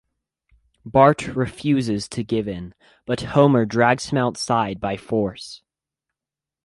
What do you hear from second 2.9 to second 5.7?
but Homer drags him outside by force.